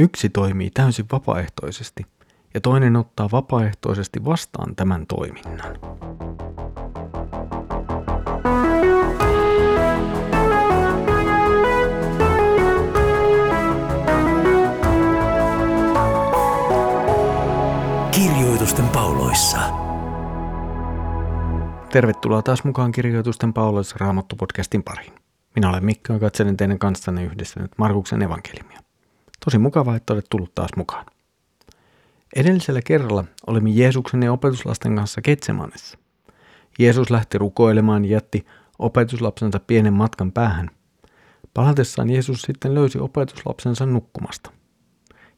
[0.00, 2.06] Yksi toimii täysin vapaaehtoisesti
[2.54, 5.78] ja toinen ottaa vapaaehtoisesti vastaan tämän toiminnan.
[18.10, 19.58] Kirjoitusten pauloissa.
[21.92, 25.12] Tervetuloa taas mukaan Kirjoitusten pauloissa Raamattu-podcastin pariin.
[25.54, 28.87] Minä olen Mikko ja katselen teidän kanssanne yhdessä nyt Markuksen evankeliumia.
[29.44, 31.06] Tosi mukavaa, että olet tullut taas mukaan.
[32.36, 35.98] Edellisellä kerralla olimme Jeesuksen ja opetuslasten kanssa Ketsemanessa.
[36.78, 38.46] Jeesus lähti rukoilemaan ja jätti
[38.78, 40.70] opetuslapsensa pienen matkan päähän.
[41.54, 44.50] Palatessaan Jeesus sitten löysi opetuslapsensa nukkumasta.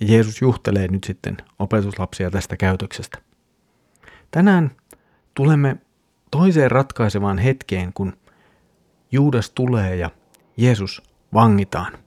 [0.00, 3.18] Ja Jeesus juhtelee nyt sitten opetuslapsia tästä käytöksestä.
[4.30, 4.70] Tänään
[5.34, 5.76] tulemme
[6.30, 8.12] toiseen ratkaisevaan hetkeen, kun
[9.12, 10.10] Juudas tulee ja
[10.56, 11.02] Jeesus
[11.34, 12.05] vangitaan.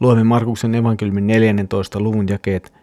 [0.00, 2.00] Luemme Markuksen evankeliumin 14.
[2.00, 2.74] luvun jakeet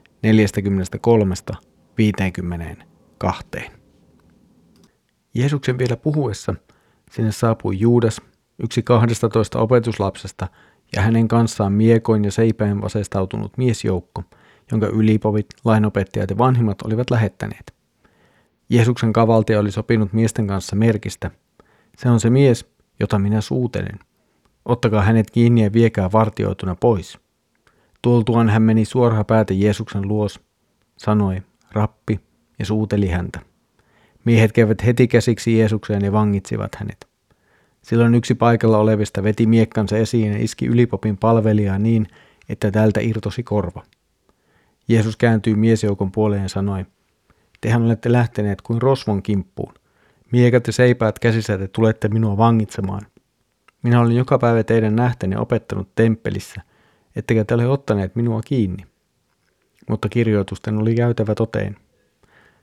[3.57, 3.61] 43-52.
[5.33, 6.55] Jeesuksen vielä puhuessa
[7.11, 8.21] sinne saapui Juudas,
[8.63, 10.47] yksi 12 opetuslapsesta
[10.95, 14.23] ja hänen kanssaan miekoin ja seipäin vasestautunut miesjoukko,
[14.71, 17.73] jonka ylipovit, lainopettajat ja vanhimmat olivat lähettäneet.
[18.69, 21.31] Jeesuksen kavaltaja oli sopinut miesten kanssa merkistä.
[21.97, 22.65] Se on se mies,
[22.99, 23.99] jota minä suutelen.
[24.65, 27.19] Ottakaa hänet kiinni ja viekää vartioituna pois.
[28.01, 30.39] Tultuaan hän meni suoraan päätä Jeesuksen luos,
[30.97, 32.19] sanoi, rappi,
[32.59, 33.39] ja suuteli häntä.
[34.25, 37.07] Miehet kävivät heti käsiksi Jeesukseen ja vangitsivat hänet.
[37.81, 42.07] Silloin yksi paikalla olevista veti miekkansa esiin ja iski ylipopin palvelijaa niin,
[42.49, 43.83] että tältä irtosi korva.
[44.87, 46.85] Jeesus kääntyi miesjoukon puoleen ja sanoi,
[47.63, 49.73] Tehän olette lähteneet kuin rosvon kimppuun.
[50.31, 53.01] Miekat ja seipäät käsissä te tulette minua vangitsemaan.
[53.83, 56.61] Minä olen joka päivä teidän nähtäni opettanut temppelissä,
[57.15, 58.85] ettekä te ole ottaneet minua kiinni.
[59.89, 61.75] Mutta kirjoitusten oli käytävä toteen.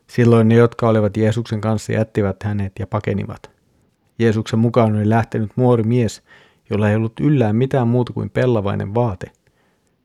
[0.07, 3.51] Silloin ne, jotka olivat Jeesuksen kanssa, jättivät hänet ja pakenivat.
[4.19, 6.23] Jeesuksen mukaan oli lähtenyt muori mies,
[6.71, 9.33] jolla ei ollut yllään mitään muuta kuin pellavainen vaate.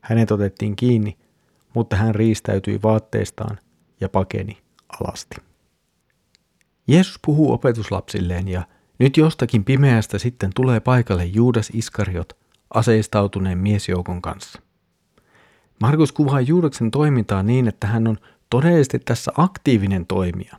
[0.02, 1.18] Hänet otettiin kiinni,
[1.74, 3.60] mutta hän riistäytyi vaatteistaan
[4.02, 4.58] ja pakeni
[5.00, 5.36] alasti.
[6.88, 8.64] Jeesus puhuu opetuslapsilleen ja
[9.00, 12.34] nyt jostakin pimeästä sitten tulee paikalle Juudas Iskariot
[12.74, 14.62] aseistautuneen miesjoukon kanssa.
[15.82, 18.18] Markus kuvaa Juudaksen toimintaa niin, että hän on
[18.50, 20.56] todellisesti tässä aktiivinen toimija.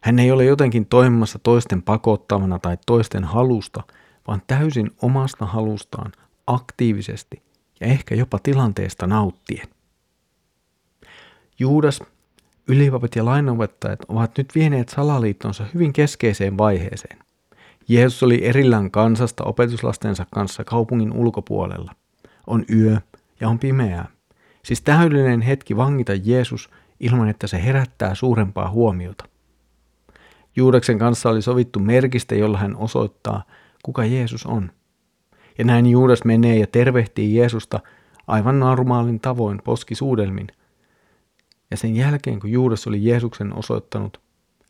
[0.00, 3.82] Hän ei ole jotenkin toimimassa toisten pakottavana tai toisten halusta,
[4.26, 6.12] vaan täysin omasta halustaan
[6.46, 7.42] aktiivisesti
[7.80, 9.68] ja ehkä jopa tilanteesta nauttien.
[11.58, 12.02] Juudas
[12.68, 17.18] Ylipapit ja lainopettajat ovat nyt vieneet salaliittonsa hyvin keskeiseen vaiheeseen.
[17.90, 21.94] Jeesus oli erillään kansasta opetuslastensa kanssa kaupungin ulkopuolella.
[22.46, 22.96] On yö
[23.40, 24.08] ja on pimeää.
[24.64, 26.70] Siis täydellinen hetki vangita Jeesus
[27.00, 29.24] ilman, että se herättää suurempaa huomiota.
[30.56, 33.42] Juudaksen kanssa oli sovittu merkistä, jolla hän osoittaa,
[33.82, 34.70] kuka Jeesus on.
[35.58, 37.80] Ja näin Juudas menee ja tervehtii Jeesusta
[38.26, 40.46] aivan normaalin tavoin poskisuudelmin–
[41.70, 44.20] ja sen jälkeen, kun Juudas oli Jeesuksen osoittanut,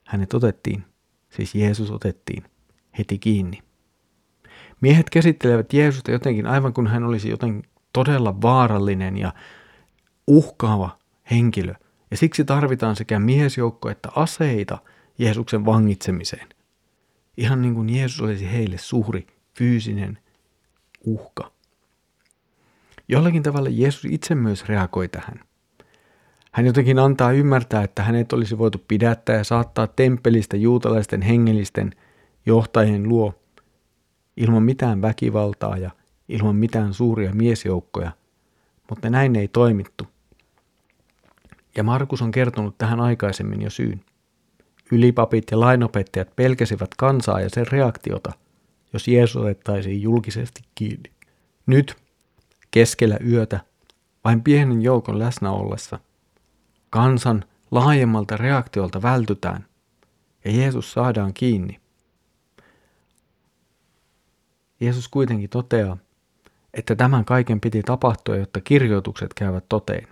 [0.07, 0.85] hänet otettiin,
[1.31, 2.45] siis Jeesus otettiin,
[2.99, 3.59] heti kiinni.
[4.81, 7.63] Miehet käsittelevät Jeesusta jotenkin aivan kuin hän olisi joten
[7.93, 9.33] todella vaarallinen ja
[10.27, 10.99] uhkaava
[11.31, 11.75] henkilö.
[12.11, 14.79] Ja siksi tarvitaan sekä miesjoukko että aseita
[15.19, 16.49] Jeesuksen vangitsemiseen.
[17.37, 20.19] Ihan niin kuin Jeesus olisi heille suuri fyysinen
[21.05, 21.53] uhka.
[23.09, 25.41] Jollakin tavalla Jeesus itse myös reagoi tähän.
[26.53, 31.95] Hän jotenkin antaa ymmärtää, että hänet olisi voitu pidättää ja saattaa temppelistä juutalaisten hengellisten
[32.47, 33.35] johtajien luo
[34.37, 35.91] ilman mitään väkivaltaa ja
[36.29, 38.13] ilman mitään suuria miesjoukkoja,
[38.91, 40.07] mutta näin ei toimittu.
[41.77, 44.01] Ja Markus on kertonut tähän aikaisemmin jo syyn.
[44.93, 48.33] Ylipapit ja lainopettajat pelkäsivät kansaa ja sen reaktiota,
[48.93, 51.11] jos Jeesus otettaisiin julkisesti kiinni.
[51.67, 51.97] Nyt,
[52.71, 53.61] keskellä yötä,
[54.25, 55.99] vain pienen joukon läsnä ollessa–
[56.91, 59.67] kansan laajemmalta reaktiolta vältytään
[60.45, 61.81] ja Jeesus saadaan kiinni.
[64.81, 65.97] Jeesus kuitenkin toteaa,
[66.75, 70.09] että tämän kaiken piti tapahtua, jotta kirjoitukset käyvät toteen.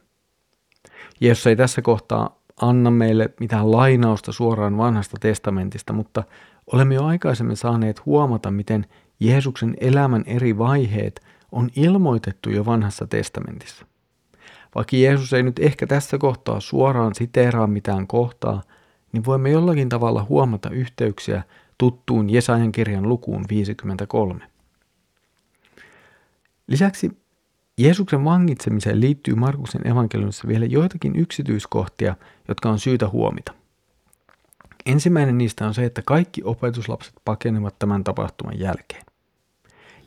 [1.20, 6.24] Jeesus ei tässä kohtaa anna meille mitään lainausta suoraan vanhasta testamentista, mutta
[6.72, 8.86] olemme jo aikaisemmin saaneet huomata, miten
[9.20, 11.20] Jeesuksen elämän eri vaiheet
[11.52, 13.86] on ilmoitettu jo vanhassa testamentissa.
[14.74, 18.62] Vaikka Jeesus ei nyt ehkä tässä kohtaa suoraan siteeraa mitään kohtaa,
[19.12, 21.42] niin voimme jollakin tavalla huomata yhteyksiä
[21.78, 24.57] tuttuun Jesajan kirjan lukuun 53.
[26.68, 27.10] Lisäksi
[27.78, 32.16] Jeesuksen vangitsemiseen liittyy Markuksen evankeliumissa vielä joitakin yksityiskohtia,
[32.48, 33.52] jotka on syytä huomita.
[34.86, 39.02] Ensimmäinen niistä on se, että kaikki opetuslapset pakenevat tämän tapahtuman jälkeen.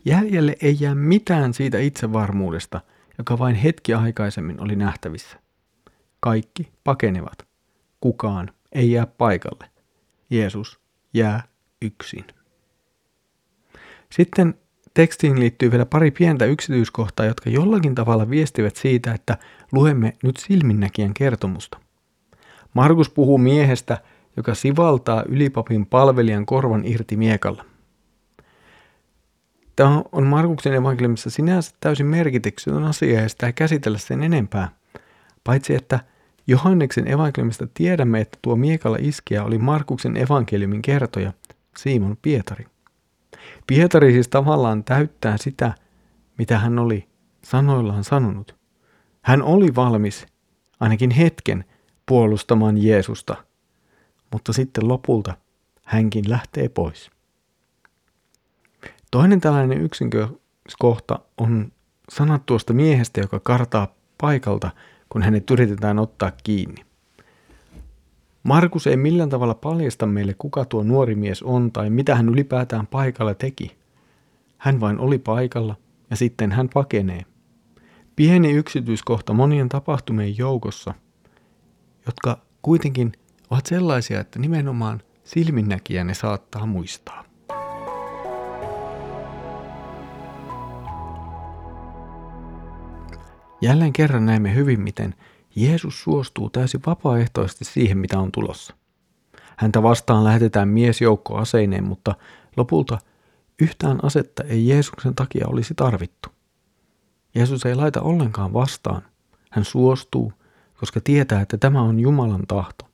[0.06, 2.82] Jäljelle ei jää mitään siitä itsevarmuudesta,
[3.18, 5.40] joka vain hetki aikaisemmin oli nähtävissä.
[6.20, 7.48] Kaikki pakenevat.
[8.02, 9.70] Kukaan ei jää paikalle.
[10.30, 10.80] Jeesus
[11.14, 11.44] jää
[11.82, 12.26] yksin.
[14.12, 14.56] Sitten
[14.94, 19.38] tekstiin liittyy vielä pari pientä yksityiskohtaa, jotka jollakin tavalla viestivät siitä, että
[19.72, 21.78] luemme nyt silminnäkijän kertomusta.
[22.74, 23.98] Markus puhuu miehestä,
[24.38, 27.66] joka sivaltaa ylipapin palvelijan korvan irti miekalla.
[29.76, 34.70] Tämä on Markuksen evankeliumissa sinänsä täysin merkityksetön asia ja sitä ei käsitellä sen enempää.
[35.44, 36.00] Paitsi että
[36.48, 41.34] Johanneksen evankeliumista tiedämme, että tuo miekalla iskiä oli Markuksen evankeliumin kertoja,
[41.78, 42.66] Simon Pietari.
[43.68, 45.74] Pietari siis tavallaan täyttää sitä,
[46.38, 47.10] mitä hän oli
[47.44, 48.56] sanoillaan sanonut.
[49.22, 50.26] Hän oli valmis
[50.80, 51.66] ainakin hetken
[52.06, 53.36] puolustamaan Jeesusta,
[54.32, 55.34] mutta sitten lopulta
[55.86, 57.12] hänkin lähtee pois.
[59.12, 60.42] Toinen tällainen yksinkertainen
[61.38, 61.72] on
[62.12, 64.72] sanat tuosta miehestä, joka kartaa paikalta,
[65.10, 66.86] kun hänet yritetään ottaa kiinni.
[68.44, 72.88] Markus ei millään tavalla paljasta meille, kuka tuo nuori mies on tai mitä hän ylipäätään
[72.88, 73.78] paikalla teki.
[74.58, 75.76] Hän vain oli paikalla
[76.10, 77.22] ja sitten hän pakenee.
[78.16, 80.94] Pieni yksityiskohta monien tapahtumien joukossa,
[82.06, 83.12] jotka kuitenkin
[83.50, 87.24] ovat sellaisia, että nimenomaan silminnäkijä ne saattaa muistaa.
[93.62, 95.16] Jälleen kerran näemme hyvin, miten
[95.56, 98.76] Jeesus suostuu täysin vapaaehtoisesti siihen, mitä on tulossa.
[99.58, 102.16] Häntä vastaan lähetetään miesjoukko aseineen, mutta
[102.58, 102.98] lopulta
[103.62, 106.30] yhtään asetta ei Jeesuksen takia olisi tarvittu.
[107.36, 109.02] Jeesus ei laita ollenkaan vastaan.
[109.52, 110.34] Hän suostuu,
[110.80, 112.86] koska tietää, että tämä on Jumalan tahto.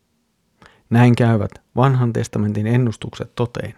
[0.89, 3.73] Näin käyvät vanhan testamentin ennustukset toteen.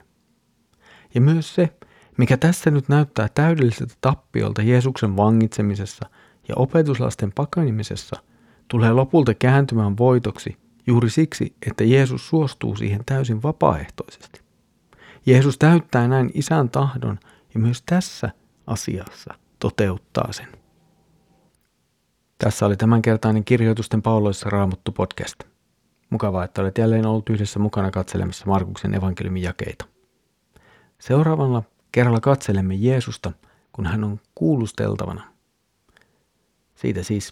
[1.15, 1.69] Ja myös se,
[2.17, 6.09] mikä tässä nyt näyttää täydelliseltä tappiolta Jeesuksen vangitsemisessa
[6.47, 8.15] ja opetuslasten pakanimisessa–
[8.69, 10.57] tulee lopulta kääntymään voitoksi
[10.87, 14.41] juuri siksi, että Jeesus suostuu siihen täysin vapaaehtoisesti.
[15.25, 17.19] Jeesus täyttää näin isän tahdon
[17.53, 18.29] ja myös tässä
[18.67, 20.47] asiassa toteuttaa sen.
[22.37, 25.43] Tässä oli tämänkertainen kirjoitusten pauloissa raamuttu podcast.
[26.09, 29.85] Mukavaa, että olet jälleen ollut yhdessä mukana katselemassa Markuksen evankeliumin jakeita.
[30.99, 33.31] Seuraavalla kerralla katselemme Jeesusta,
[33.71, 35.23] kun hän on kuulusteltavana.
[36.75, 37.31] Siitä siis